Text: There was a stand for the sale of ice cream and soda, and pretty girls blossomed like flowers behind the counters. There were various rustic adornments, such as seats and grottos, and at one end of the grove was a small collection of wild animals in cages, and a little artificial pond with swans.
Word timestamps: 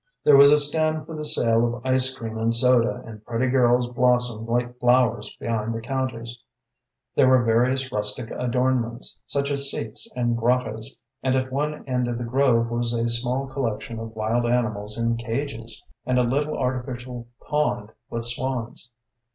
There 0.23 0.35
was 0.35 0.49
a 0.49 0.57
stand 0.57 1.05
for 1.05 1.15
the 1.15 1.23
sale 1.23 1.75
of 1.75 1.85
ice 1.85 2.11
cream 2.15 2.35
and 2.35 2.51
soda, 2.51 3.03
and 3.05 3.23
pretty 3.23 3.45
girls 3.45 3.87
blossomed 3.87 4.47
like 4.49 4.79
flowers 4.79 5.31
behind 5.39 5.75
the 5.75 5.79
counters. 5.81 6.41
There 7.13 7.27
were 7.29 7.43
various 7.43 7.91
rustic 7.91 8.31
adornments, 8.31 9.19
such 9.27 9.51
as 9.51 9.69
seats 9.69 10.11
and 10.17 10.35
grottos, 10.35 10.97
and 11.21 11.35
at 11.35 11.51
one 11.53 11.85
end 11.87 12.07
of 12.07 12.17
the 12.17 12.23
grove 12.23 12.71
was 12.71 12.93
a 12.93 13.07
small 13.09 13.45
collection 13.45 13.99
of 13.99 14.15
wild 14.15 14.47
animals 14.47 14.97
in 14.97 15.17
cages, 15.17 15.83
and 16.03 16.17
a 16.17 16.23
little 16.23 16.57
artificial 16.57 17.27
pond 17.39 17.91
with 18.09 18.25
swans. 18.25 18.89